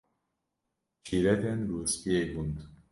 [1.05, 2.55] Şîretên Rûspiyê Gund